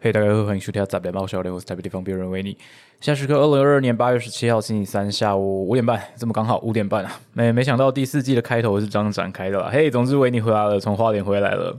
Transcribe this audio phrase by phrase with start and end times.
[0.00, 2.56] 嘿，大家好，欢迎收听《杂边猫小林》，我是台北地方别人维尼。
[3.00, 7.20] 现在时刻二零二二年八月十七号星期三下午五点半，这么刚好五点半啊！
[7.32, 9.68] 没没想到第四季的开头是这样展开的啦。
[9.72, 11.76] 嘿，总之维尼回来了，从花莲回来了。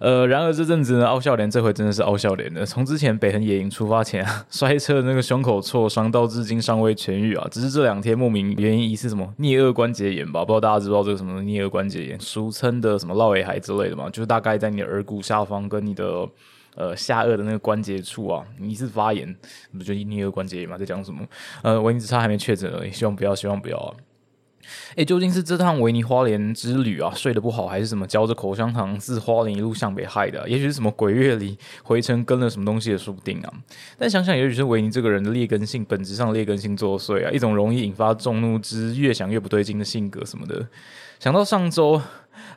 [0.00, 2.66] 呃，然而这阵子呢，傲笑脸这回真的是傲笑脸的。
[2.66, 7.46] 从之前北横野营出发前啊， 摔车的那个胸口挫伤，到至今尚未痊愈啊。
[7.50, 10.44] 只是这两天莫名原因疑似什么颞颌关节炎吧？
[10.44, 14.08] 不知道大家知不知道这个什么颞颌关节炎，俗称的什么落尾海之类的嘛？
[14.10, 16.26] 就是大概在你的耳骨下方跟你的。
[16.76, 19.36] 呃，下颚的那个关节处啊，疑似发炎，
[19.76, 20.78] 不就颞颌关节炎嘛？
[20.78, 21.20] 在讲什么？
[21.62, 23.92] 呃，维尼只差还没确诊而已，希望不要，希望不要啊！
[24.96, 30.48] 哎，究竟是这趟维尼花莲之旅啊，睡得不好，还是什么嚼着口香糖自花莲一路向北害的？
[30.48, 33.52] 也许是什么鬼月里回程跟了什么东西也说不定啊！
[33.98, 40.66] 但想想，也许是维尼这个人的劣根性，本质上劣根性作祟啊，一种容易引发众怒之越想越不对劲的性格什么的。
[41.18, 42.00] 想到上周。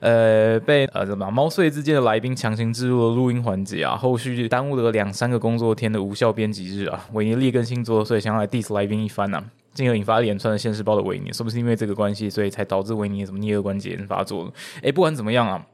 [0.03, 9.41] 呃，被呃什么猫碎之间的来宾强行置入了录音环节啊，后续耽误了两三个工作天的无效编辑日啊，维尼劣根性作祟，想要来 diss 来宾一番呐，
[9.74, 14.51] 进而引发连串的现世报的维尼，是不是因为这个关系，所以才导致维尼什么颞颌关节炎发作了？
[14.84, 15.65] 哎，不管怎么样啊，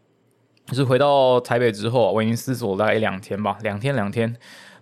[0.67, 4.35] 就是回到台北之后，维尼思索大概两天吧，两天两天。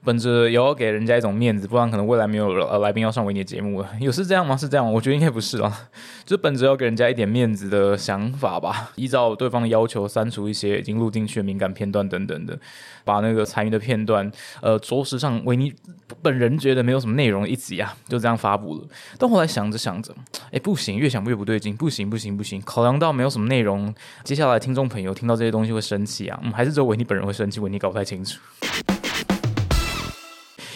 [0.04, 3.90] 本着也要给人家一种面子，不然可能未来没有呃来宾要上维尼的节目了。
[4.00, 4.56] 有是这样吗？
[4.56, 4.94] 是这样？
[4.94, 5.90] 我觉得应该不是啊，
[6.26, 8.92] 就本着要给人家一点面子的想法吧。
[8.96, 12.58] 依照对方的要求，删除一些已经录进去的敏感片段等等的，
[13.04, 14.32] 把那个残余的片段，
[14.62, 15.74] 呃，着实上维尼
[16.22, 18.82] 本人觉得没有什么内容一集啊，就这样发布了。
[19.18, 20.14] 但后来想着想着，
[20.52, 28.40] 哎，不行，越想越不对劲，不行不行不行，考量到没有什么内容，接下来听众朋友听到这些东西会生气啊，嗯，还是只有维尼本人会生气，维尼搞不太清楚。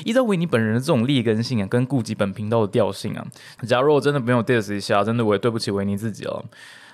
[0.05, 3.25] 依照维尼本人的这种劣根性啊，跟顾及本频道的调性啊，
[3.67, 6.45] 假如我真的没有 diss 一下，真的我也对不起维尼自己了。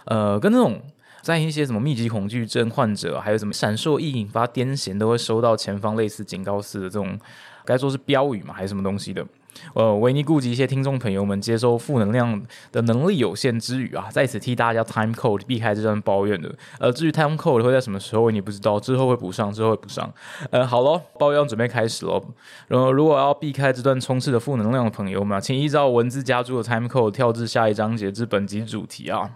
[0.05, 0.81] 呃，跟那种
[1.22, 7.19] 在一些什么密集恐惧症患者，还有什么闪烁易引发癫痫，都会收到前方类似警告似的这种，
[7.66, 9.26] 该说是标语嘛，还是什么东西的。
[9.73, 12.41] 呃，维尼顾及一些听众朋友们接收负能量
[12.71, 16.53] 的能力有限之余啊，在此替大家 time code 避开这段抱怨的。
[16.80, 20.13] 呃，至于 time code 会在什么时候，你不知道，之后会补上，之后会补上。
[20.52, 22.23] 呃，好咯，抱怨准备开始喽。
[22.67, 29.31] 然后，如果要避开这段充斥的负能量的朋友们，请依照文字加注的 time code 跳至下一章节至本集主题啊。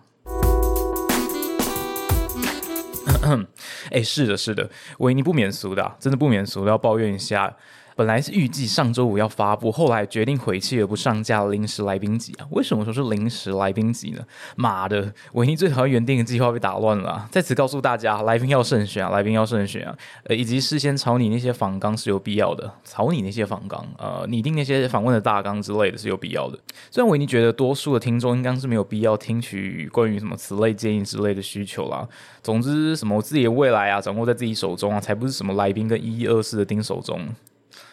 [3.92, 7.56] 哎，是的，是的，维尼不免俗的，真的不免俗，要抱怨一下。
[8.02, 12.48] 本来是预计上周五要发布，后来决定回去而不上架临时来宾集啊！
[12.50, 14.26] 为什么说是临时来宾集呢？
[14.56, 17.30] 妈的，维尼最讨厌原定的计划被打乱了。
[17.30, 19.96] 在此告诉大家，来宾要慎选啊，来宾要慎选啊！
[20.24, 26.58] 呃，以及事先炒你那些访纲是有必要的，炒你那些访纲，呃，拟定那些访问的大纲之类的是有必要的。
[26.90, 32.08] 虽然维尼觉得多数的听众应该是没有必要听取关于什么此类建议之类的需求啦。
[32.42, 37.30] 总之，什么自己的未来啊，掌握在自己手中啊，才不是什么来宾跟一一二四的盯手中。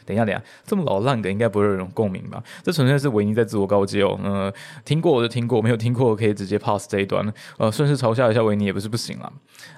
[0.08, 2.42] 等一下，等一下，这么老烂梗应该不会有人共鸣吧？
[2.62, 4.18] 这纯粹是维尼在自我告诫哦。
[4.24, 4.50] 呃，
[4.86, 7.30] 听过我就听过，没有听过可以直接 pass 这一段。
[7.58, 9.30] 呃，顺势嘲笑一下维尼也不是不行啦。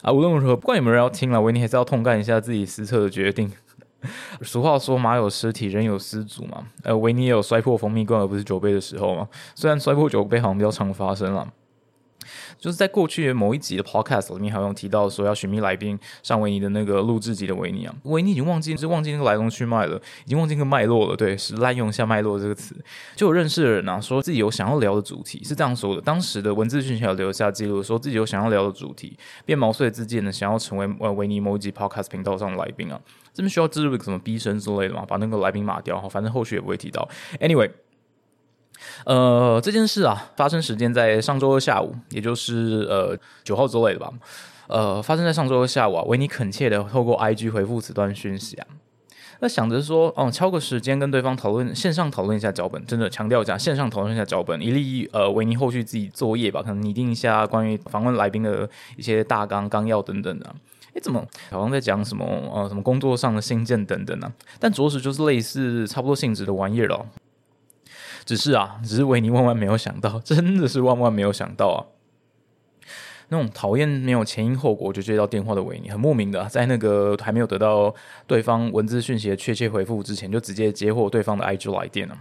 [0.02, 3.50] 啊，无论如何，不管有没有人要听了，维尼还是要痛干一下自己失策的决定。
[4.40, 6.64] 俗话说，马有失蹄，人有失足嘛。
[6.84, 9.28] 呃，维尼也有摔破蜂蜜罐而不是酒杯的时候嘛。
[9.54, 11.46] 虽然摔破酒杯好像比较常发生了。
[12.60, 21.16] 就是在过去某一集的 podcast 里面，好像提到说要寻觅来宾上维尼的那个录制集的维尼啊，维尼已经忘记，是忘记那个来龙去脉了，已经忘记那个脉络了。
[21.16, 22.76] 对，是滥用一下脉络这个词。
[23.16, 26.02] 就有认识的人啊，说自己有想要聊的主题，是这样说的。
[26.02, 29.16] 当时的文字讯息有留下记录，说自己有想要聊的主题，
[29.46, 33.00] 便毛遂自荐的想要成为呃维尼某一集 podcast 频道上的来宾啊。
[33.32, 37.08] 这边需要置入一个什么逼声之类的嘛，把那个来宾码掉，反正后续也不会提到。
[37.40, 37.70] Anyway。
[39.04, 44.12] 呃，这件事啊，发生时间在上周二下午，也就是呃九号之类的吧。
[44.68, 48.66] 呃，发生在上周二下午啊，维尼恳切的透过 IG 回复此段讯息啊。
[49.42, 60.54] 那想着说，哦，敲个时间跟对方讨论，线上讨论一下脚本，真的强调一下，线上讨论一下脚本，以利呃维尼后续自己作业吧，可能拟定一下关于访问来宾的一些大纲、纲要等等的。
[60.94, 62.24] 哎，怎么好像在讲什么
[62.54, 64.30] 呃什么工作上的新建等等呢？
[64.58, 67.06] 但着实就是类似差不多性质的玩意儿了。
[68.30, 71.78] 只是啊，只是维尼万万没有想到， 真的是万万没有想到啊！
[73.28, 77.92] 那种讨厌没有前因后果就接到电话的维尼，很莫名的，在那个还没有得到
[78.28, 82.16] 对方文字讯息的确切回复之前，就直接接获对方的 IG 来电了。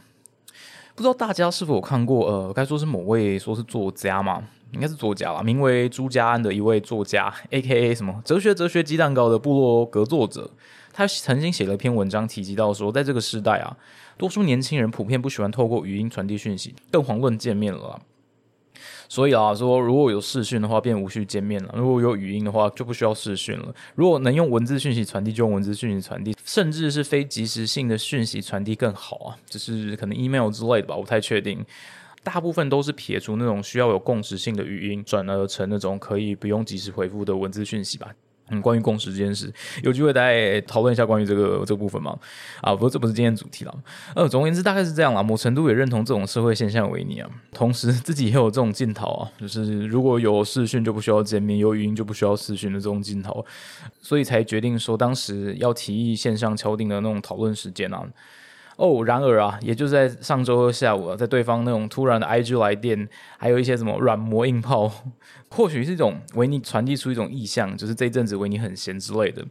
[0.95, 2.25] 不知道大家是否有看过？
[2.25, 4.41] 呃，该说是某位说是作家嘛，
[4.71, 10.49] 应该是作家吧，名为朱家安的一位作家，A.K.A 什么哲学哲学鸡蛋糕的部落格作者，
[10.91, 13.77] 他曾经写了一篇文章，提及到说，在这个时代啊。
[14.19, 18.01] 多数年轻人普遍不喜欢透过语音传递讯息，更遑论见面了。
[19.07, 23.73] 所以啊，说如果有视讯的话，便无需见面了；如果有语音的话，就不需要视讯了。
[23.95, 31.65] 如果能用文字讯息传递，就用文字讯息传递，甚至是非即时性的讯息传递更好啊，就是可能 email 之类的吧，我不太确定。
[32.21, 38.13] 大部分都是撇除那种需要有共识性的语音，转而成那种可以不用及时回复的文字讯息吧。
[38.49, 39.51] 嗯，关于共识这件事，
[39.83, 42.17] 有机会大家讨论一下关于这个这部分嘛？
[42.61, 43.75] 啊，不过这不是今天主题了。
[44.15, 45.23] 呃，总而言之，大概是这样啦。
[45.23, 53.45] 某程度也认同这种社会现象为你啊，同时自己也有这种镜头啊，就是如果有视讯就不需要见面，有语音就不需要视讯的这种镜头，
[54.01, 58.03] 所以才决定说当时要提议线上敲定的那种讨论时间啊。
[58.79, 64.89] 哦，然而啊，也就在上周下午啊，在对方那种突然的 IG 来电，还有一些什么软磨硬泡，
[65.51, 69.45] 或许是一种维尼传递出一种意向，就是这一阵子维尼很闲之类的。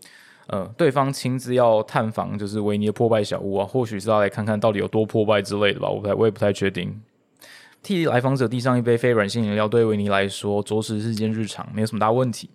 [0.47, 6.99] 呃，对方亲自要探访，就是维尼的破败小屋啊，或许是要来看看到底有多破败之类的吧，我不太，我也不太确定。
[7.89, 12.51] 替来访者递上一杯非软性饮料，对维尼来说，着实是件日常，没有什么大问题。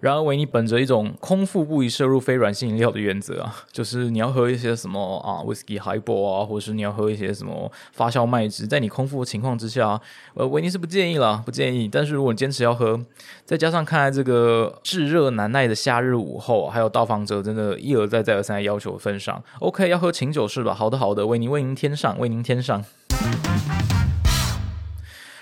[0.00, 10.00] 然而，维尼本着一种空腹不宜摄入非软性饮料的原则啊，就是你要喝一些什么啊，whisky highball 啊，或者是你要喝一些什么发酵麦汁，在你空腹的情况之下，
[10.32, 11.86] 呃，维尼是不建议了，不建议。
[11.86, 12.98] 但是如果你坚持要喝，
[13.44, 20.72] 再加上看来这个炙热难耐的夏日午后，还有到访者真的一而再再而三的要求份上，OK，要喝清酒是吧？
[20.72, 22.82] 好的，好的，为您为您添上，为您添上。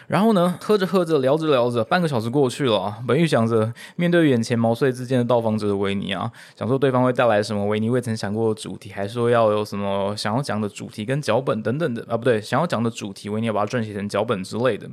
[0.09, 2.97] 然后呢，喝着喝着，聊着聊着，半个小时过去了。
[3.07, 14.89] 本玉想着面对眼前毛遂自荐的到访者的维尼啊，想说对方会带来什么维尼未曾想过的主题，还说要有什么想要讲的主题跟脚本等等的啊，不对，想要讲的主题维尼要把它撰写成脚本之类的。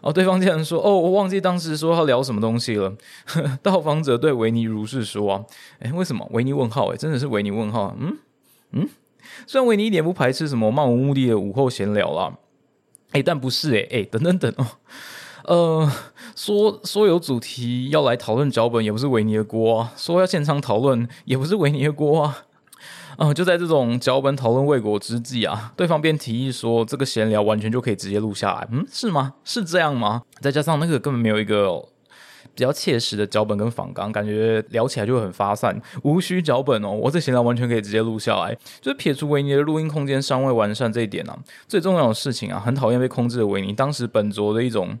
[0.00, 2.94] 哦，对方竟然说：“哦，我忘记当时说要聊什么东西了。
[3.62, 5.44] ”到访者对维尼如是说：“啊，
[5.80, 6.24] 哎，为什么？
[6.30, 6.92] 维尼问号？
[6.92, 7.94] 哎，真的是维尼问号？
[7.98, 8.16] 嗯
[8.70, 8.88] 嗯，
[9.46, 12.32] 虽然维尼一点不排斥什么漫无目的的午后闲聊啦。”
[13.12, 14.66] 哎，但不是哎哎，等等等哦，
[15.44, 15.92] 呃，
[16.36, 22.44] 说说有主题要来讨论脚本，也不是维尼的锅啊；说要现场讨论，也不是维尼的锅啊。
[23.16, 28.68] 嗯，就在这种脚本讨论未果之际啊，对方便提议说，这个闲聊完全就可以直接录下来。
[28.70, 29.34] 嗯，是吗？
[29.44, 30.22] 是这样吗？
[30.40, 31.84] 再加上那个根本没有一个。
[32.58, 36.90] 比较切实的脚本跟仿纲，感觉聊起来就会很发散，无需脚本哦。
[36.90, 41.38] 我这闲聊完全可以直接录下来，就是撇除维尼的录音空间尚未完善这一点啊，
[41.68, 44.98] 最重要的事情啊，很讨厌被控制的维尼，当时本着的一种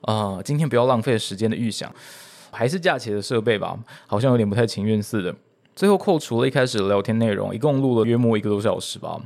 [0.00, 1.88] 啊，今天不要浪费时间的预想，
[2.50, 3.78] 还是架起的设备吧，
[4.08, 5.32] 好像有点不太情愿似的。
[5.76, 9.20] 最后扣除了一开始的聊天内容，一共录了约莫一个多小时吧。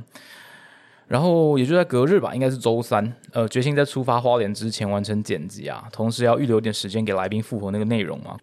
[1.07, 8.37] 然后也就在隔日吧，应该是周三，呃，决心在出发花莲之前完成剪辑啊，同时要预留点时间给来宾复活那个内容嘛。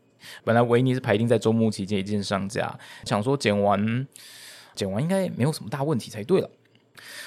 [0.44, 4.06] 本来维尼是排定在周末期间一键上架，想说剪完
[4.74, 6.50] 剪完应该没有什么大问题才对了。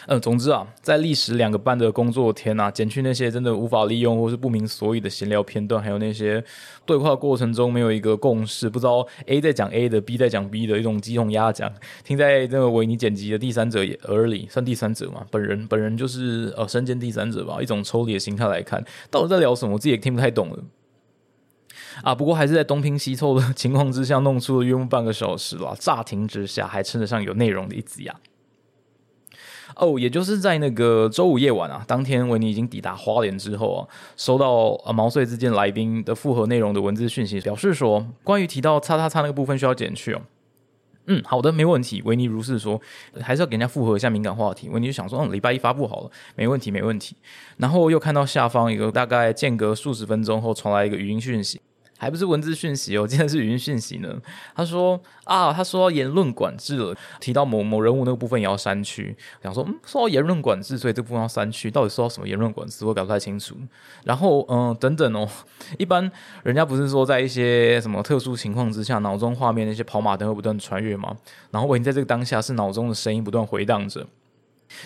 [0.07, 6.43] 嗯，总之啊，在历时两个半的工作天啊，减去那些真的无法利用或是不明所以的闲聊片段，还有那些
[6.85, 11.71] 对话过程中没有一个共识，不知道 A 在讲 A 的，B 在讲 B 的一种鸡同鸭讲，
[12.03, 13.79] 听在那个维尼剪辑的第三者
[14.09, 15.25] 耳里，算第三者嘛？
[15.31, 20.59] 本人本人就是呃身兼第三者吧，一种抽离的心态来看，到底在聊什么，我自己也听不太懂了。
[22.01, 28.15] 啊，不过还是在东拼西凑的 情况之下，弄出了约莫半个小时了，乍听之下还称得上有内容的一集呀。
[29.75, 40.21] 哦，也就是在那个周五夜晚啊，当天维尼已经抵达花莲之后啊，收到呃毛遂自荐来宾的复合内容的文字讯息，表示说关于提到叉叉叉那个部分需要减去哦。
[41.07, 42.01] 嗯，好的，没问题。
[42.05, 42.79] 维尼如是说，
[43.19, 44.69] 还是要给人家复合一下敏感话题。
[44.69, 47.17] 维尼就想说，嗯，礼拜一发布好了，没问题，没问题。
[47.57, 51.59] 然后又看到下方一个大概间隔数十分钟后传来一个语音讯息。
[52.03, 54.13] 还不是文字讯息哦，竟然是语音讯息呢。
[54.53, 59.15] 他说啊，他说言论管制了，提到某某人物那个部分也要删去。
[59.41, 63.55] 想说，嗯，说到言论管制，所以这部分要删去，到底说到什么言论管制，我搞不太清楚。
[64.03, 65.27] 然后，嗯，等等哦，
[65.77, 66.11] 一般
[66.43, 71.15] 人家不是说在一些什么特殊情况之下，脑中画面那些跑马灯会不断穿越吗？
[71.51, 74.05] 然后我已经在这个当下，是脑中的声音不断回荡着。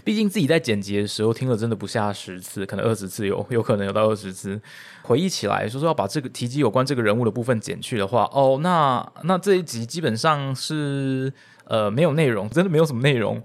[0.04, 4.60] 毕竟自己在剪辑的时候听了真的不下十次，可能二十次有，有可能有到二十次。
[5.04, 11.32] 回忆起来，说说要把这个提及有关这个人物的部分剪去的话，哦，那那这一集基本上是
[11.66, 13.42] 呃没有内容，真的没有什么内容。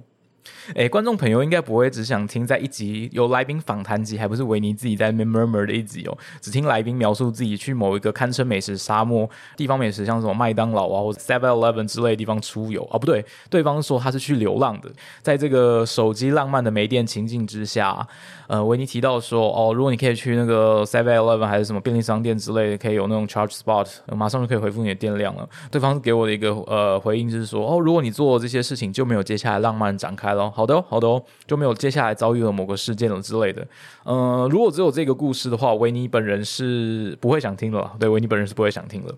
[0.75, 14.91] 哎，观众朋友应该不会只想听在一集有来宾访谈集，还不是维尼自己在 murmur 的一集哦，只听来宾描述自己去某一个堪称美食沙漠地方美食，像什么麦当劳啊或者 Seven Eleven 之类的地方出游啊，不对，对方说他是去流浪的，
[15.23, 18.07] 在这个手机浪漫的没电情境之下，
[18.49, 25.49] 呃，维尼提到说，哦，如果你可以去那个 Seven Eleven 还是什么便利商店之类的，可以有那种 charge spot，马上就可以回复你的电量了。
[25.71, 30.32] 对方给我的一个呃回应就是说，哦，如果你做这些事情，就没有接下来浪漫展开。
[30.33, 30.51] 开了。
[30.51, 33.67] 好的，好的哦，就没有接下来遭遇了某个事件了之类的。
[34.05, 37.91] 呃，如果只有这个故事的话，维尼本人是不会想听的。
[37.99, 39.15] 对，维尼本人是不会想听的。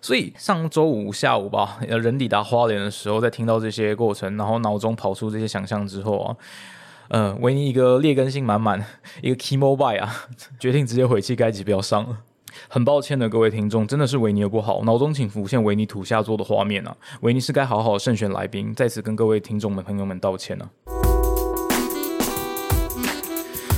[0.00, 6.36] 所以上周五下午吧，人抵达花莲的时候，在听到这些过程，然后脑中跑出这些想象之后啊，
[7.08, 8.84] 呃，维尼一个劣根性满满，
[9.22, 10.26] 一个 key mobile 啊，
[10.60, 12.18] 决定直接回去，该集不要上了。
[12.68, 16.96] 很抱歉的各位听众，真的是维尼的不好，脑中请浮现维尼土下座的画面啊！
[17.20, 21.03] 维尼是该好好慎选来宾，在此跟各位听众们朋友们道歉呢。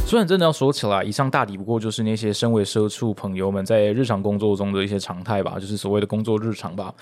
[0.07, 6.95] 虽然真的要说起来，以上大抵不过就是那些身为社畜朋友们在日常工作中的一些常态吧，就是所谓的工作日常吧。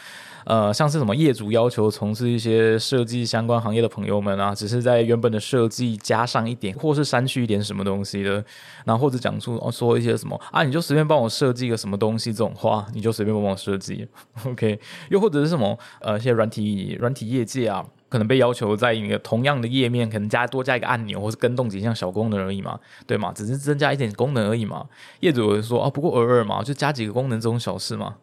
[0.47, 8.43] 呃，像是什么业主要求从事一些设计相关行业的朋友们啊，只是在原本的设计加上一点，或是删去一点什么东西的，
[8.87, 14.09] 然后或者讲出哦说一些什么啊，你就随便帮我设计个什么东西这种话，你就随便帮我设计
[14.47, 14.81] ，OK？
[15.11, 17.85] 又或者是什么呃，一些软体软体业界啊。
[18.09, 23.33] 可能被要求在一个同样的页面，可能加多加一个按钮，或是跟动几项小功能而已嘛，对吗？
[23.35, 24.89] 只是增加一点功能而已嘛。
[25.21, 28.17] 业主说啊，不过偶尔嘛，就加几个功能这种小事嘛。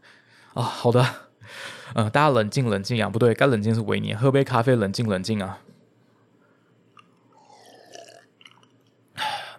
[0.53, 1.05] 啊，好的，
[1.93, 5.59] 嗯，大家冷静冷静啊，不对，该冷静是维尼，喝杯咖啡，冷静冷静啊。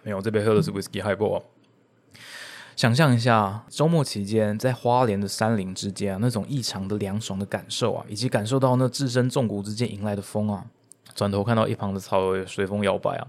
[0.03, 1.43] 没有，这杯喝的是 whisky highball。
[2.75, 10.65] 想象一下，周末期间在花莲的山林之间啊，那种异常的凉爽的感受啊，以及感受到那置身重谷之间迎来的风啊，
[11.13, 13.27] 转头看到一旁的草随风摇摆啊，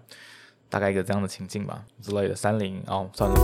[0.71, 3.37] 大概一个这样的情境吧之类的山林哦，算了，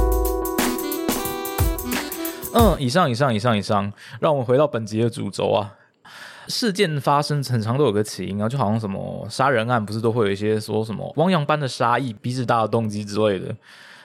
[2.55, 5.75] 嗯，以上以上以上以上，让我们回到本集的主轴啊，
[6.49, 13.55] 事件发生很长都有个起因啊，就好像什么杀人案不是都会有一些说什么汪洋般的杀意、鼻子大的动机之类的。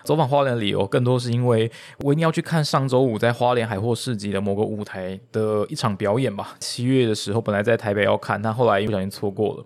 [0.05, 1.69] 走访花莲的理由更多是因为
[2.03, 6.55] 维尼要去看上周五在花莲海货市集的某个舞台的一场表演吧。
[6.59, 9.65] 七月的时候本来在台北要看，但后来不小心错过了。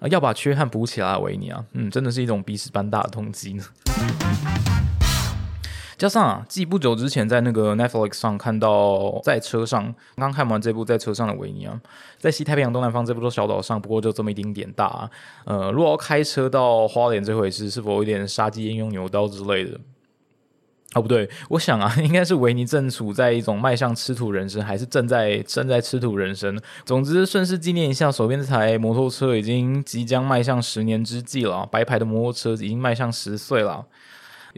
[0.00, 3.64] 啊，要把缺憾补起来，维尼啊，嗯，真的是一种鼻屎般大的痛击呢。
[5.98, 11.80] 加上啊，继不久之前在那个 Netflix 上看到在车上刚看完这部在车上的维尼啊，
[12.18, 15.10] 在西太平洋东南方这部小岛上，不过就这么一丁点大。
[15.44, 19.80] 呃，如果要开车到花莲这回事，是否有点杀鸡焉用牛刀之类的？
[20.94, 26.58] 哦，不对，我想啊，应该是维尼正处在一种迈向吃土人生，还是正在正在吃土人生。
[26.84, 33.84] 总之，顺势纪念一下，手边这台摩托车已经即将迈向十年之际了，白牌的摩托车已经迈向十岁了。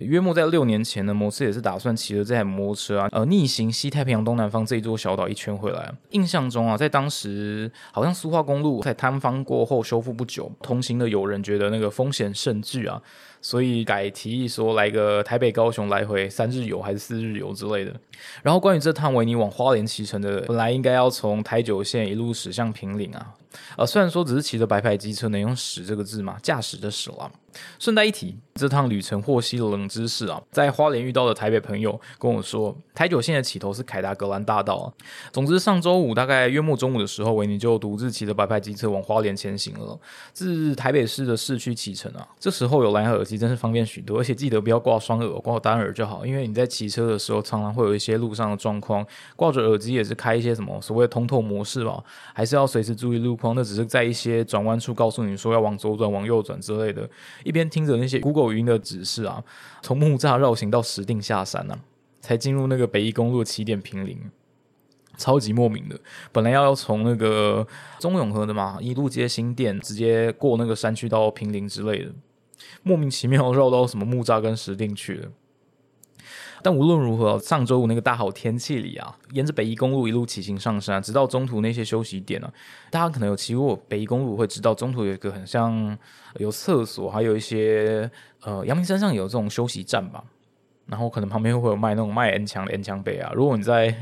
[0.01, 5.93] 约莫在六年前呢，摩斯也是打算骑着这台摩托车啊，呃，逆行西太平洋东南方这一座小岛一圈回来。
[6.11, 13.01] 印象中啊，在当时好像苏花公路在坍方过后修复不久，同行的友人觉得那个风险甚巨啊。
[13.41, 17.95] 所以改提议说来个台北高雄来回三日游还是四日游之类的。
[18.43, 23.35] 然后关于这趟维尼往花莲骑乘的，本来应该要从台九线一路驶向平岭啊。
[23.77, 27.31] 呃，虽然说只是骑着白牌机车能用“驶”这个字嘛，驾驶的“驶”了。
[27.79, 34.87] 顺带一提，这趟旅程获悉了冷知识啊，在花莲遇到的台北朋友跟我说，台九线的起头是凯达格兰大道啊。
[35.33, 39.99] 总之，上周五大概约莫中午的时候，维尼就独自骑着白牌机车往花莲前行了，
[40.33, 42.29] 自台北市的市区启程啊。
[42.39, 53.48] 这时候有蓝牙耳机真是方便许多，而且记得不要挂双耳，挂单耳就好，因为你在骑车的时候常常会有一些路上的状况，挂着耳机也是开一些什么所谓通透模式吧，还是要随时注意路况。
[53.55, 57.09] 那只是在一些转弯处告诉你说要往左转、往右转之类的，
[57.45, 59.43] 一边听着那些 Google 语音的指示啊，
[59.83, 61.79] 从木栅绕行到石定下山呢，
[62.21, 64.19] 才进入那个北宜公路起点平林，
[65.17, 65.99] 超级莫名的。
[66.33, 67.67] 本来要要从那个
[67.99, 72.13] 中永和的嘛，一路接新店，直接过那个山区到平林之类的，
[72.83, 75.29] 莫名其妙绕到什么木栅跟石定去了。
[76.69, 82.53] 但无论如何，上周五那个大好天气里啊，沿着北宜公路一路骑行上山，直到中途那些休息点呢，
[82.91, 85.97] 大家可能有骑过北宜公路，会知道中途有一个很像
[86.37, 88.11] 有厕所，还有一些
[88.43, 90.23] 呃，阳明山上有这种休息站吧。
[90.89, 93.31] 然后可能旁边会有卖那种卖 N 墙的 N 墙杯啊。
[93.35, 93.95] 如果你在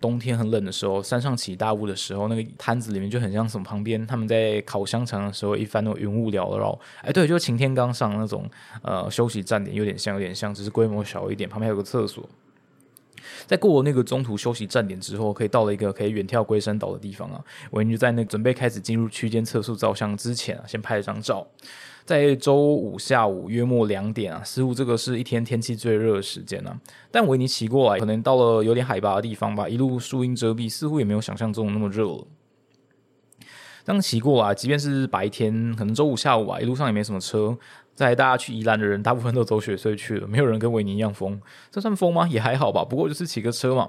[0.00, 6.78] 冬天很冷的时候，山上起大雾的时候，那个摊子里面就很像什么旁边他们在烤香肠的时候，一番那种云雾缭绕。
[7.00, 8.48] 哎，对，就晴天刚上那种
[8.82, 12.28] 呃休息站点，有点像，有点像，只是规模小一点，旁边有个厕所。
[13.46, 17.42] 在过了那个中途休息站点之后，可以到了一个可以远眺龟山岛的地方啊。
[17.70, 21.46] 我就在那准备开始进入区间测速照相之前啊，先拍了张照。
[22.04, 26.78] 在周五下午约莫两点啊，似乎这个是一天天气最热的时间啊。
[27.10, 32.26] 但维尼骑过来，可能到了有点海拔的地方吧，一路树荫遮蔽，似乎也没有想象中那么热了。
[33.86, 37.56] 当骑过来，即便是白天，可能周五下午啊，一路上也没什么车。
[37.94, 41.40] 在大家去宜兰的人，大部分都走雪隧去了，没有人跟维尼一样疯。
[41.70, 42.26] 这算疯吗？
[42.28, 42.84] 也还好吧。
[42.84, 43.88] 不过就是骑个车嘛。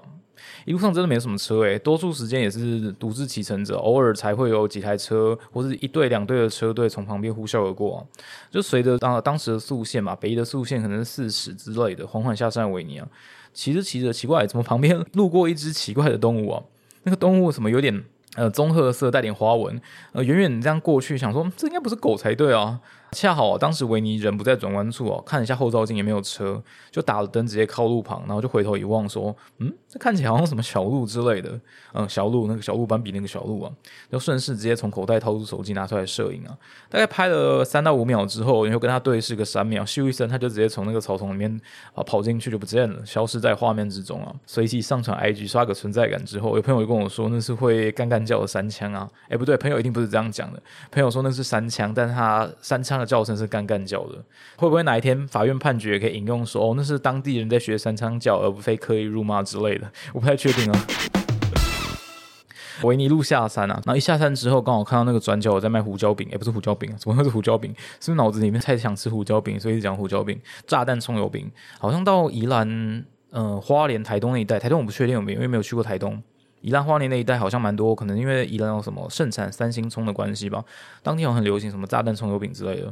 [0.66, 8.06] 一路上真的没什么车诶，多数时间也是独自骑乘着，偶尔才会有几台车或是一队两队的车队从旁边呼啸而过。
[8.52, 13.08] 就随着当当时的速线嘛，北一的速线可能是四十之类的，缓缓下山维尼啊，
[13.54, 16.62] 骑着骑着，奇怪，怎么旁边路过一只奇怪的动物啊？
[17.04, 18.04] 那个动物什么有点
[18.36, 19.82] 呃棕褐色，带点花纹，
[20.12, 22.82] 呃，远远这样过去，想说这应该不是狗才对啊。
[23.12, 31.60] 恰好当时维尼人不在转弯处哦，看了一下后照镜也没有车，就打了灯直接靠路旁，然后就回头一望说：“嗯，这看起来好像什么小路之类的。”
[31.94, 33.72] 嗯，小路那个小鹿斑比那个小路啊，
[34.12, 36.52] 就顺势直接从口袋掏出手机拿出来摄影啊。
[36.90, 41.62] 大概拍了三到五秒之后，然后跟他对视个三秒，咻一声他就直接从那个草丛里面
[41.94, 44.36] 啊跑进去就不见了，消失在画面之中啊。
[44.46, 49.10] 随即上传 IG 刷个存在感之后，有朋友就跟我说那是会干干叫的三枪啊。
[49.30, 50.62] 哎，不对，朋友一定不是这样讲的。
[50.92, 54.16] 朋友说那是三枪，但他三枪叫声是干干叫的，
[54.58, 59.92] 会不会哪一天法院判决可以引用说哦，那是当地人在学三枪叫，而不非刻意辱骂之类的？
[60.14, 60.86] 我不太确定啊。
[62.84, 67.74] 维尼路下山啊，然后一下山之后，刚好看到那个转角有在卖胡椒饼，也不是胡椒饼，怎么会是胡椒饼？
[68.02, 71.50] 是不是脑子里面太想吃胡椒饼，所以一直讲胡椒饼、炸弹葱油饼？
[71.80, 76.22] 好像到宜兰、呃花莲、台东那一带，台东我不确定有没有，因为没有去过台东。
[76.66, 80.66] 宜兰花莲那一带好像蛮多，可能因为宜兰有什么盛产三星葱的关系吧，
[81.04, 82.92] 当天有很流行什么炸弹葱油饼之类的，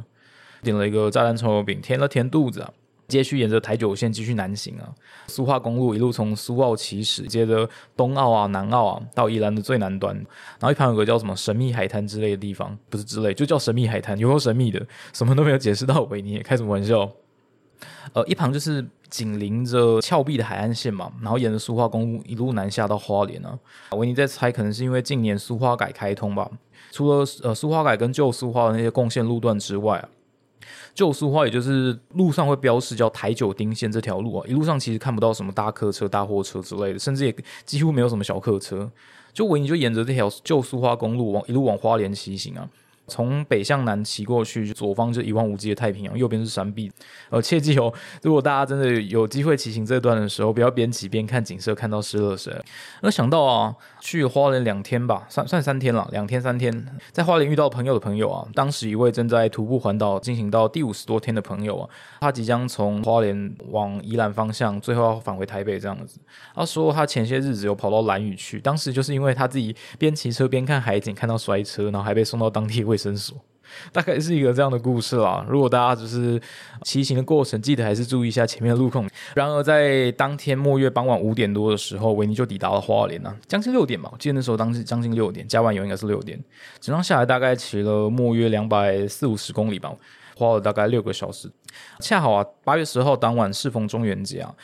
[0.62, 2.70] 点了一个炸弹葱油饼，填了填肚子啊，
[3.08, 4.94] 接续沿着台九线继续南行啊，
[5.26, 14.80] 苏花公路一路从苏澳起始，接着东澳啊、南澳啊，到宜兰的最南端，然后一旁有个叫什么神秘海滩之类的地方，不是之类，就叫神秘海滩，有够神秘的，
[15.12, 17.10] 什么都没有解释到维尼，开什么玩笑？
[18.12, 23.58] 呃，一旁就是紧邻着峭壁的海岸线嘛，然后沿着苏花公路一路南下到花莲啊。
[23.92, 26.50] 维尼在猜，可能是因为近年苏花改开通吧。
[26.90, 30.08] 除了呃苏花改跟旧苏花的那些贡献路段之外啊，
[30.94, 38.90] 旧苏花也就是路上会标示叫台九丁线这条路啊，一路上其实看不到什么大客车、大货车之类的，甚至也几乎没有什么小客车。
[39.32, 42.68] 就维尼就沿着这条旧苏花公路往一路往花莲骑行啊。
[43.06, 46.90] 从北向南骑过去，左方就一望无际的太平洋，右边是山壁。
[47.28, 47.92] 呃，切记哦，
[48.22, 52.64] 如果大家真的有机会骑行这段的时候，不要边骑边看景色，看到失乐神。
[53.02, 61.90] 那想到啊，去花莲两天吧，算算三天了，两天三天，在花莲遇到朋友的朋友啊，当时一位正在徒步环岛进行到第五十多天的朋友啊，
[62.20, 66.18] 他即将从花莲往宜兰方向，最后要返回台北这样子。
[66.54, 72.84] 他说他前些日子有跑到兰屿去，当时就是因为他自己边骑车边看海景，看到摔车，然后还被送到当地。
[72.84, 73.36] 卫卫生所，
[73.90, 75.44] 大概是一个这样的故事啦。
[75.48, 76.40] 如果大家只是
[76.84, 79.04] 骑行的过程，记得还是注意一下前面的路况。
[79.34, 84.08] 然而，在当天末月傍晚五点多的时候，维尼就抵达了花莲啊，将近六点吧。
[84.12, 86.40] 我记得那时候当时将近六点，加完油应该是六点。
[86.80, 89.92] 整趟下来大概骑了末约两百四五十公里吧，
[90.36, 91.50] 花了大概六个小时。
[91.98, 94.54] 恰好啊，八月十号当晚适逢中元节啊。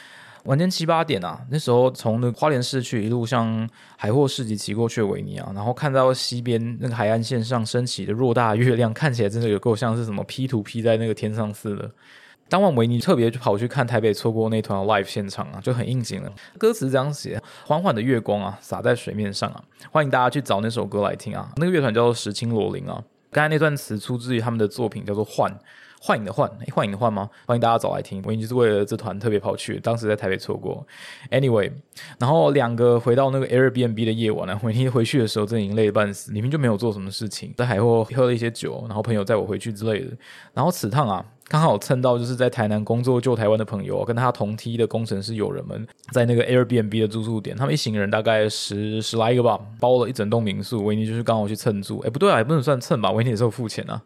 [0.45, 11.91] 晚间七八点啊，那时候从那花莲市区一路向海货市集骑过去的维尼啊，然后看到西边那个海岸线上升起的偌大月亮，看起来真的有够像是什么 P 图 P 在那个天上似的。
[12.49, 16.33] 当晚维尼特别就跑去看台北错过那团 live 现场啊，就很应景了。
[16.59, 21.53] 歌词这样写：缓缓的月光啊，洒在水面上啊，欢迎大家去找那首歌来听啊。
[21.59, 23.01] 那个乐团叫做石青罗林啊，
[23.31, 25.53] 刚才那段词出自于他们的作品叫做《幻》。
[26.03, 27.29] 幻影的幻，幻影的幻吗？
[27.45, 28.23] 欢迎大家找来听。
[28.25, 30.83] 我就是为了这团特别跑去，当时在台北错过。
[31.31, 31.71] Anyway，
[32.19, 40.17] 然后两个回到那个 Airbnb 的夜晚呢，我一回去的时候，真的已经累得半死，里面就没有做什么事情，在海货喝了一些酒，然后朋友载我回去之类的。
[40.55, 50.85] 然后此趟啊，刚好蹭到就是在台南工作救台湾的朋友啊，跟他同梯的工程师友人们，在那个 Airbnb 的住宿点，他们一行人大概十十来个吧，包了一整栋民宿。
[50.85, 54.01] 维尼就是刚好去蹭住，哎，不对啊，也不能算蹭吧，维尼也是有付钱啊。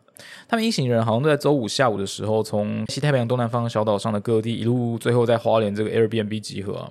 [0.49, 6.91] 他们一行人好像都在周五下午的时候，从西太平洋东南方小岛上的各地一路，最后在花莲这个 Airbnb 集合。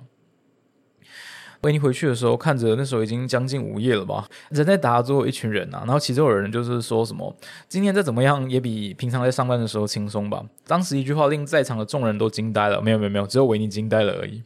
[1.64, 7.34] 维尼回去的时候，看着那时候已经将近午夜了吧，人在打最后一群人啊，然后其中有人就是说什么，
[7.68, 10.44] 今天再怎么样也比平常在上班的时候轻松吧。
[10.66, 14.42] 当时一句话令在场的众人都惊呆了，没有没有没有，只有维尼惊呆了而已。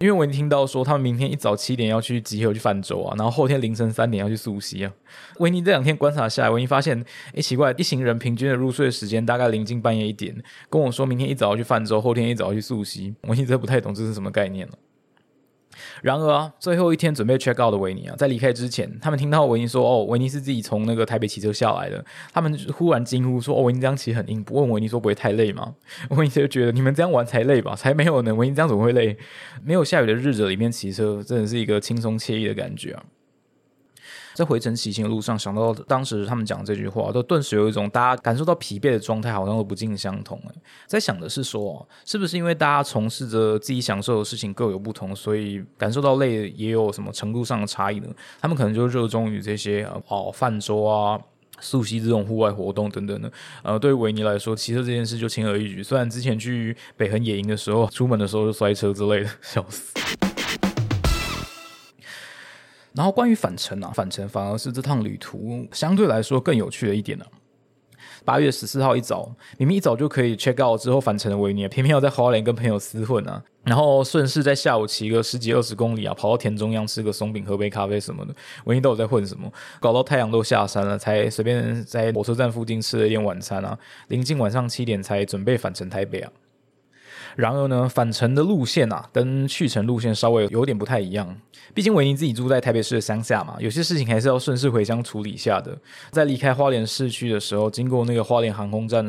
[0.00, 4.92] 因为我已经听到说，他们明天一早七点要去集合去泛舟啊，然后后天凌晨三点要去溯溪啊。
[5.38, 10.34] 维尼这两天观察下来，维尼发现，哎，奇怪，一行人平均的入睡时间大概临近半夜一点，
[10.68, 14.74] 跟我说明天一早要去泛舟，后天一早要去溯溪，我一直不太懂这是什么概念了。
[16.02, 25.74] 然而，最后一天准备 check out 的维尼啊，在离开之前，他们听到维尼说：“哦，维尼是自己从那个台北骑车下来的。”他们忽然惊呼说：“哦，维尼这样骑很硬。”问维尼说：“不会太累吗？”
[26.10, 27.74] 维尼就觉得：“你们这样玩才累吧？
[27.74, 28.34] 才没有呢！
[28.34, 29.16] 维尼这样怎么会累？
[29.64, 33.02] 没有下雨的日子里面骑车，真的是一个轻松惬意的感觉啊。”
[34.38, 40.40] 在回程骑行的路上，想到当时他们讲这句话，都顿时有一种大家感受到疲惫的状态，好像都不尽相同。
[40.46, 40.54] 哎，
[40.86, 48.06] 在想的是说，是不是因为大家从事着自己享受的事情各有不同，所以感受到累也有什么程度上的差异呢？
[48.40, 51.18] 他们可能就热衷于这些哦泛舟啊、
[51.58, 53.32] 溯溪这种户外活动等等的。
[53.64, 55.82] 呃，对维尼来说，骑车这件事就轻而易举。
[55.82, 59.92] 虽然之前去北横野营的时候，出门的时候就摔车之类的，笑死。
[62.98, 67.24] 然后关于返程啊，返程反而是这趟旅途相对来说更有趣的一点呢。
[68.24, 78.34] 八月十四号一早，明明一早就可以 check out 之后返程的维尼，偏偏要在花莲跟朋友厮混啊，然后顺势在下午骑个十几二十公里啊，跑到田中央吃个松饼、喝杯咖啡什么的。
[78.64, 79.48] 维尼到底在混什么？
[79.78, 86.32] 搞到太阳都下山了，才随便在火车站附近吃了一点晚餐啊，临近晚上七点才准备返程台北啊。
[87.38, 91.36] 然而呢，返程的路线啊，跟去程路线稍微有点不太一样。
[91.72, 95.78] 毕竟维尼自己住在台北市的乡下嘛，有些事情还是要顺势回乡处理一下的。
[96.10, 99.06] 在离开花莲市区的时候，经过那个花莲航空站，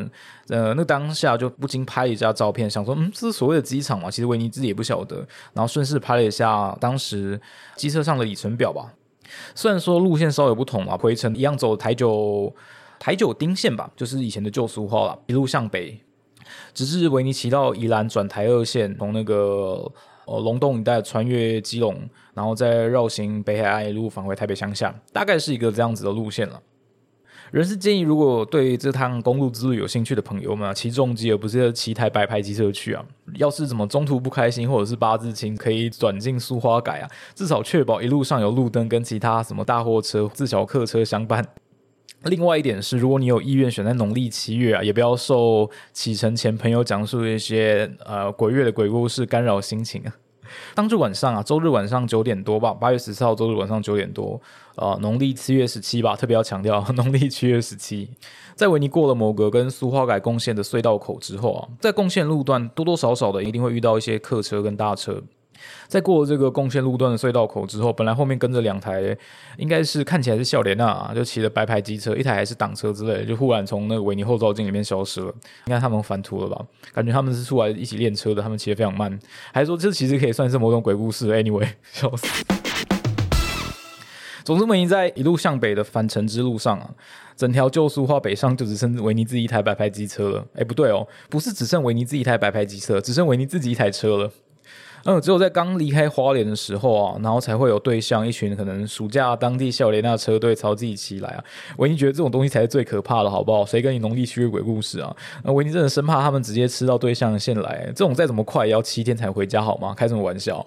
[0.50, 4.12] 呃，那当下就不禁拍了一下照片，想说，嗯，这是所谓的机场嘛？
[4.12, 5.28] 其实维尼自己也不晓得。
[5.54, 7.42] 然后顺势拍了一下当时
[7.78, 8.94] 机车上的里程表吧。
[9.56, 12.54] 虽然说路线稍有不同嘛，回程一样走台九
[13.00, 16.00] 台九丁线吧，就是以前的旧苏花了，一路向北。
[16.74, 19.92] 只是维尼骑到宜兰转台二线，从那个
[20.26, 21.98] 呃龙洞一带穿越基隆，
[22.34, 26.62] 然后再绕行北海岸一路返回台北乡下，大概是一个这样子的路线了。
[27.52, 33.04] 人是建议，如果对这趟公路之旅有兴趣的朋友们，骑重机而不是骑台白牌机车去啊。
[33.38, 41.44] 要是怎么中途不开心，或者是八字轻，可以转进苏花改啊，至少确保一路上有路灯跟其他什么大货车、自小客车相伴。
[42.24, 50.14] 另外一点是，如果你有意愿选在农历七月啊，也不要受启程前朋友讲述一些呃鬼月的鬼故事干扰心情啊。
[50.74, 54.42] 当日晚上啊，周日晚上九点多吧，八月十四号周日晚上九点多，
[54.76, 58.10] 呃，农历七月十七吧，特别要强调 农历七月十七，
[58.56, 65.22] 在维尼过了某个跟苏花改贡献的隧道口之后啊，在贡献路段多多少少的一定会遇到一些客车跟大车。
[65.88, 69.18] 在过了这个贡献路段的隧道口之后，本来后面跟着两台，
[69.58, 75.28] 应该是看起来是笑莲娜，就骑着白牌机车，一台还是挡车之类的，就忽然从那个维尼后照镜里面消失了。
[75.66, 76.66] 应该他们翻图了吧？
[76.94, 79.20] 感觉他们是出来一起练车的，他们骑得非常慢，
[79.54, 82.28] 还说这其实可以算是某种鬼故事？Anyway， 笑死。
[84.46, 86.90] 总之，维尼在一路向北的返程之路上啊，
[87.36, 90.44] 整条旧苏花北上就只剩维尼自己一台白牌机车了。
[90.56, 94.32] 哎，不对哦，不是只剩维尼自己一台白牌机车，只剩维尼自己一台车了。
[95.06, 101.44] 嗯，只有在刚离开花莲的时候啊，然后才会有对象一群可能暑假当地校联那车队朝自己骑来啊。
[101.78, 103.66] 维尼觉得这种东西才是最可怕的，好不好？
[103.66, 105.16] 谁跟你农历七月鬼故事啊？
[105.44, 109.94] 那维尼真的生怕他们直接吃到对象的线来，这种再怎么快也要七天才回家，好吗？
[109.96, 110.66] 开什么玩笑？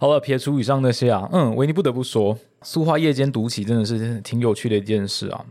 [0.00, 5.44] 好了，撇除以上那些啊，嗯，维尼不得不说，苏花夜间独骑真的是挺有趣的一件事啊。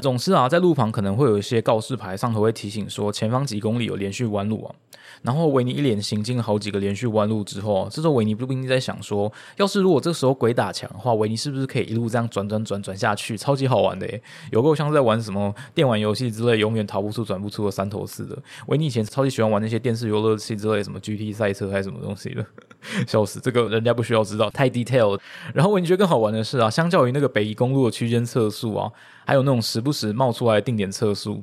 [0.00, 4.74] 总是啊，在路旁可能会有一些告示牌，上头会提醒说前方几公里有连续弯路啊。
[5.20, 14.20] 然后维尼一连行进了好几个连续弯路之后，这时候维尼不不禁在想说，要是如果这时候鬼打墙的话，维尼是不是可以一路这样转转转转下去，超级好玩的耶！
[14.50, 18.36] 有够像在玩什么电玩游戏之类，永远逃不出、转不出的三头四的。
[18.66, 22.44] 维尼以前超级喜欢玩那些电视游乐器之类，什么 GT 赛车还是什么东西的，
[23.06, 23.38] 笑死！
[23.38, 25.16] 这个人家不需要知道，太 detail。
[25.54, 28.90] 然后维尼觉得更好玩的是啊，相较于那个北宜公路的区间测速啊，
[29.24, 31.42] 还有那种时不时冒出来定点测速，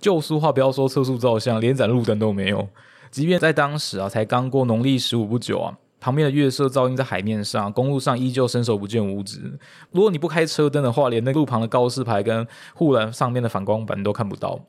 [0.00, 2.68] 旧书话不要说测速照相，连盏路灯都没有。
[3.10, 9.58] 即便在当时啊，才刚过农历十五不久啊，旁边的月色照映在海面上，公路上依旧伸手不见五指。
[9.90, 14.60] 如果你不开车灯的话，连那路旁的告示牌跟护栏上面的反光板都看不到，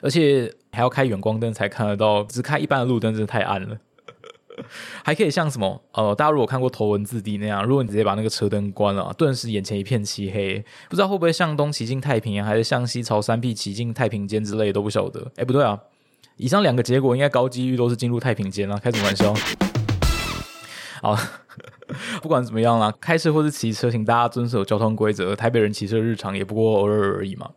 [0.00, 2.22] 而且还要开远光灯才看得到。
[2.24, 3.76] 只开一般的路灯真的太暗了。
[5.02, 15.30] 还可以像什么呃，大家如果看过头文字 D 那样，如果你直接把那个车灯关了，顿时眼前一片漆黑，不知道会不会向东骑进太平洋，还是向西朝三壁骑进太平间之类都不晓得。
[15.36, 15.78] 哎，不对啊。
[16.36, 19.34] 以上两个结果应该高几率都是进入太平间了，开什么玩笑？
[21.00, 21.16] 好，
[22.20, 25.34] 不管怎么样啦，开车或是骑车，请大家遵守交通规则。
[25.34, 27.50] 台北人骑车日常也不过偶尔而已嘛。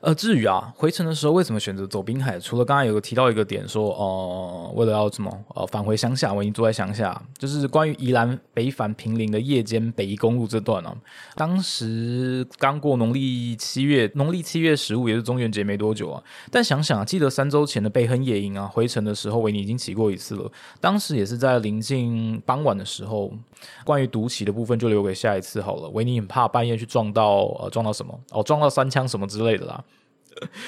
[0.00, 2.38] 呃，至于啊，回程的时候为什么选择走滨海？
[2.38, 10.96] 除了刚刚有提到一个点，说呃，为了要什么呃返回乡下，我已经住在乡下，就是关于宜兰北返平陵的夜间北宜公路这段呢。
[11.34, 16.22] 当时刚过农历七月，农历七月十五也是中元节没多久啊。
[16.50, 23.32] 但想想啊，记得三周前的北横野营啊，回程的时候维尼已经骑过一次了，当时也是在临近傍晚的时候。
[23.84, 25.88] 关于独骑的部分就留给下一次好了。
[25.88, 29.82] 维尼很怕半夜去撞到呃撞到什么哦撞到三枪什么之类的啦，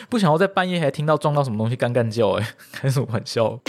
[0.08, 3.60] 不想要在半夜还听到撞到什么东西干干叫哎，开什么玩笑？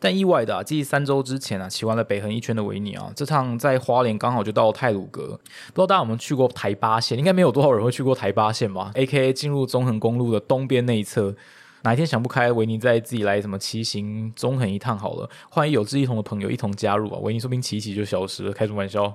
[0.00, 5.26] 但意外的啊，继三周之前啊，骑完了北横一圈的维尼啊，这趟在花莲刚好就到了泰鲁阁。
[5.26, 7.18] 不知道大家有没有去过台八线？
[7.18, 11.34] 应该没有多少人会去过台八线吧？A.K.A 进入中横公路的东边那一侧。
[11.82, 15.28] 哪一天想不开，维尼再自己来什么骑行中横一趟好了。
[15.50, 17.18] 欢迎有志一同的朋友一同加入啊！
[17.20, 19.10] 维尼说不定骑骑就消失了，开什么玩笑？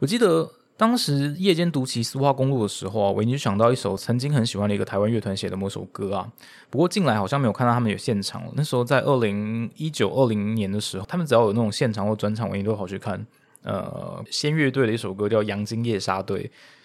[0.00, 0.50] 我记得。
[0.80, 6.26] 当时夜间读起苏花公路的时候啊，维尼就想到一首曾经很喜欢的一个台湾乐团写的某首歌啊。
[6.70, 8.52] 不过近来好像没有看到他们有现场了。
[8.56, 13.26] 那时候在二零一九二零年的时候，他们只要有那种现场或专场，维尼都好去看。
[13.62, 16.44] 呃，仙乐队的一首歌叫《阳金夜杀队》，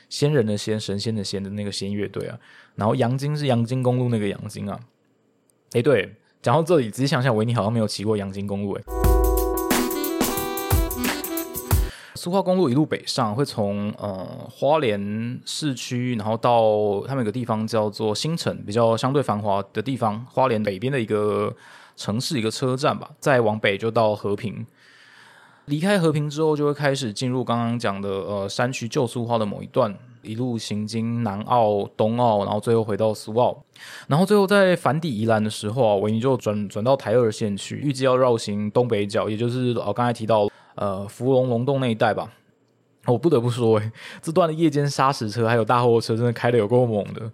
[0.10, 2.38] 仙人的仙，神仙的仙的那个仙乐队啊。
[2.76, 4.78] 然后阳金是阳金公路那个阳金啊。
[5.72, 9.05] 哎，对，讲到这里，仔细想想，维尼好像没有骑过阳金公路哎。
[12.26, 21.56] 苏花公路一路北上，会从呃花莲市区，然后到他们有个地方叫做新城，比较相对繁华的地方，花莲北边的一个
[21.96, 23.12] 城市，一个车站吧。
[23.20, 24.66] 再往北就到和平，
[25.66, 33.56] 离开和平之后，就会开始进入刚刚讲的呃山区旧苏花的某一段，一路行经南澳、东澳，然后最后回到苏澳，
[34.08, 40.50] 然后最后在返抵宜兰的时候啊，维尼就转转到台二线去，预计要绕行东北角，也就是呃刚才提到。
[40.76, 42.30] 呃，芙蓉龙洞那一带吧，
[43.06, 47.32] 我不得不说，哎， 这段的夜间砂石车还有大货车真的开的有够猛的。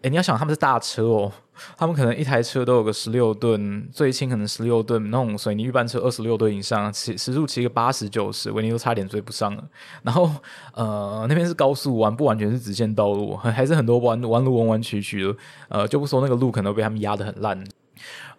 [0.00, 1.30] 哎，你要想他们是大车哦，
[1.76, 9.62] 他们可能一台车都有个十六吨，最轻可能十六吨，那种水泥预拌车二十六吨以上，骑时速骑个八十九十，维尼都差点追不上了。
[10.02, 10.30] 然后，
[10.72, 15.36] 呃，那边是高速弯，不完全是直线道路，还是很多弯弯路弯弯曲曲的。
[15.68, 17.62] 呃，就不说那个路可能被他们压得很烂。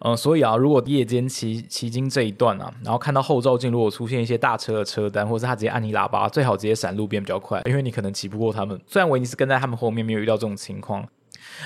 [0.00, 8.78] 嗯，所以啊，如果夜间骑骑经这一段啊，然后看到后照镜如果出现一些大车的车单，或者是他直接按你喇叭，最好直接闪路边比较快，因为你可能骑不过他们。
[8.86, 11.06] 虽然维尼斯跟在他们后面，没有遇到这种情况。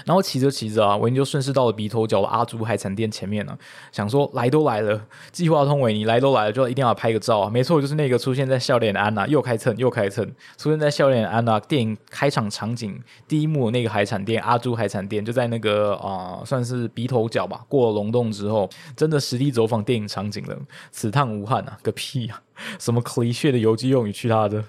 [0.04, 3.58] 然后骑着骑着啊，维尼就顺势到了鼻头角的阿朱海产店前面了，
[3.92, 5.00] 想说来都来了，
[5.32, 7.50] 计划通维尼来都来了，就一定要拍个照啊！
[7.50, 10.24] 没错，就是那个出现在笑脸的安娜，又开蹭又开蹭，
[10.56, 17.64] 出现在笑脸的安娜电影开场场景第一幕那个海产店阿朱海产店，就在那个啊，算是鼻头角吧。
[17.68, 20.56] 过了龙洞之后，真的实地走访电影场景了，
[20.90, 22.42] 此趟无憾啊，个屁啊！
[22.78, 24.64] 什么 cliche 的游击用语去他的！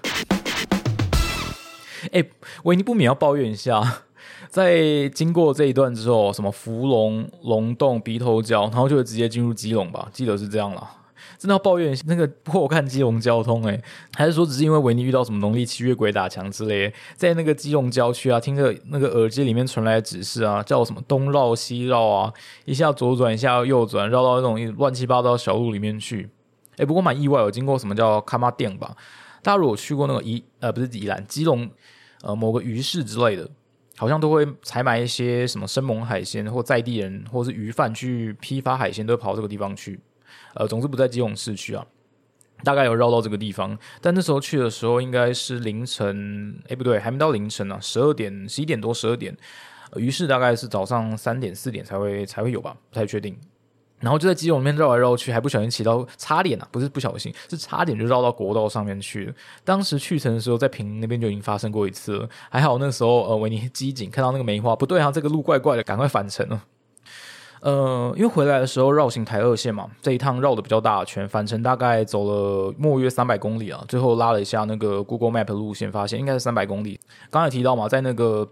[2.12, 2.24] 哎，
[2.62, 4.04] 维尼不免要抱怨一下。
[4.50, 10.08] 在经过这一段之后，什么芙蓉、龙洞、鼻头角，然后就会直接进入基隆吧？
[10.12, 10.96] 记得是这样了。
[11.38, 13.80] 真的要抱怨那个破看基隆交通诶，
[14.14, 22.32] 还是说只是因为维尼遇到什么农历七月鬼打墙之类，在那个基隆郊区啊，听着那个耳机里面传来的指示啊，叫什么东绕西绕啊，
[22.64, 26.28] 一下左转一下右转，绕到那种乱七八糟小路里面去。
[26.76, 28.96] 哎，不过蛮意外，有经过什么叫卡玛店吧？
[29.42, 31.70] 大家如果去过那个宜呃不是宜兰基隆
[32.22, 33.48] 呃某个鱼市之类的。
[34.00, 40.00] 好像都会采买一些什么生猛海鲜，或在地人或是鱼贩去批发海鲜，都会跑到这个地方去。
[40.54, 41.86] 呃，总之不在基隆市区啊，
[42.64, 43.78] 大概有绕到这个地方。
[44.00, 49.36] 但那时候去的时候应该是凌晨，哎不对，还没到凌晨呢，十二点、十一点多、十二点。
[49.96, 53.36] 于是大概是早上三点、四点才会才会有吧，不太确定。
[54.00, 59.34] 然后就在基隆里面绕来绕去，还不小心骑到差点啊，不是不小心，是差点就绕到国道上面去了。
[59.62, 66.64] 当时去程的时候，在平那边就已经发生过一次了，还好那时候呃维尼机警看到那个梅花不对啊，这个路怪怪的，赶快返程了。
[67.60, 76.98] 呃，因为回来的时候绕行台二线嘛，这一趟绕的比较大圈，返程大概走了莫约三百公里啊，最后拉了一下那个 Google Map 路线，发现应该是三百公里。
[77.28, 78.48] 刚才提到嘛，在那个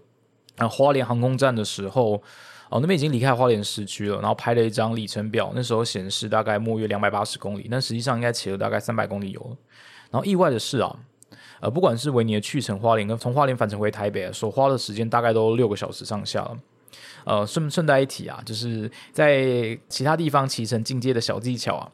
[0.57, 2.21] 呃花莲航空站的时候。
[2.69, 9.57] 哦，那边已经离开花莲市区了，然后拍了一张里程表，那时候显示大概末约两百八十公里，但实际上应该骑了大概三百公里油。
[10.11, 10.95] 然后意外的是啊，
[11.61, 16.57] 呃，不管是维尼的去程花莲跟从花莲返程回台北，所花的时间大概都六个小时上下了。
[17.25, 21.91] 呃，顺顺带一提啊，就是在其他地方骑乘进阶的小技巧啊。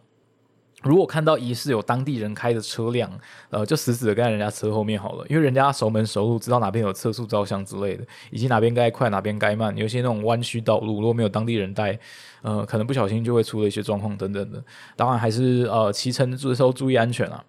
[0.85, 3.11] 如果看到疑似有当地人开的车辆，
[3.49, 9.75] 呃，就死死的跟在人家车后面好了，因为人家熟门熟路，知道哪边有测速照相之类的，以及哪边该快哪边该慢。
[9.75, 11.97] 有些那种弯曲道路，如果没有当地人带，
[12.43, 14.63] 呃，可能不小心就会出了一些状况等等的。
[14.95, 17.43] 当然还是呃骑乘的时候注意安全啊。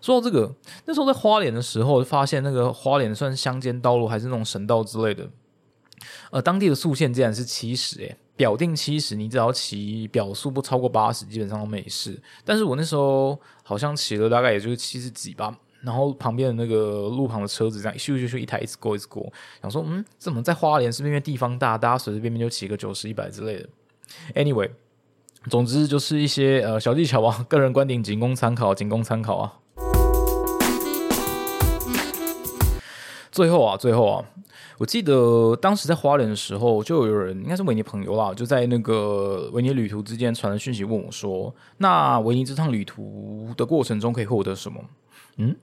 [0.00, 5.28] 说到这个，那时候在花莲的时候，发现那个花莲算是乡间道路还是那种省道之类的，
[6.30, 8.16] 呃，当地的速限竟然是七十诶。
[8.38, 12.16] 表定七十，你只要骑表速不超过八十，基本上都没事。
[12.44, 19.28] 但是我那时候好像骑了大概也就是七十几吧，然后旁边的那个路旁的车子这样咻咻咻一台一直过一直过，
[19.60, 23.68] 想说嗯，怎么在花莲是因为地方大，大家随随便便就骑个九十一百之类的。
[24.36, 24.70] Anyway，
[25.50, 29.54] 总之就是一些呃小技巧啊，个人观点仅供参考，仅供参考啊。
[33.32, 34.24] 最后啊，最后啊，
[34.78, 44.80] 我记得当时在花莲的时候，就有人应该是维尼朋友啦，就在那个维尼旅途之间传了讯息问我说：“那维尼这趟旅途的过程中可以获得什么？”
[45.36, 45.56] 嗯。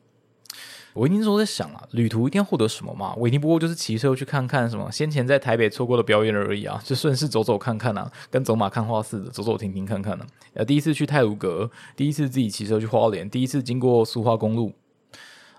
[0.96, 3.14] 维尼那时候在想啊，旅途一定要获得什么嘛？
[3.16, 10.26] 维尼不过就是骑车去看看什么先前在台北错过的表演而已啊，就顺势走走看看啊，跟走马看花似的，走走停停看看呢。
[10.54, 14.72] 呃，第一次去泰鲁阁，第一次自己骑车去花莲，第一次经过苏花公路，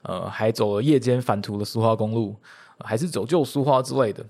[0.04, 2.36] 呃，还走了夜间返途的苏花公路，
[2.80, 4.24] 还是走旧苏花之类的。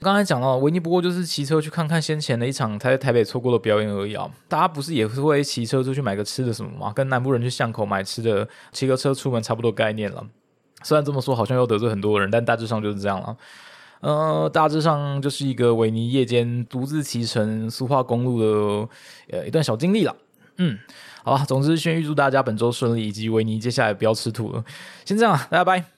[0.00, 4.30] 刚才讲到维尼，不过就是骑车去看看先前的一场他在台北错过的表演而已啊。
[4.46, 6.92] 大家不是也是会骑车出去买个吃的什么吗？
[6.94, 10.24] 跟南部人去巷口买吃的，骑个车出门差不多概念了。
[10.84, 13.36] 虽然这么说好像又得罪很多人，但大致上就是这样了。
[14.00, 18.88] 呃，大致上就是一个维尼夜间独自骑乘苏化公路的
[19.30, 20.14] 呃一段小经历了。
[20.58, 20.78] 嗯，
[21.24, 24.64] 好吧，总之先预祝大家本周顺利，以及维尼接下来不要吃土了。
[25.04, 25.97] 先这样，大家拜。